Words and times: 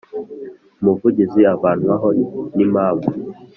Umuvugizi 0.81 1.41
avanwaho 1.55 2.07
n 2.55 2.57
impamvu 2.65 3.09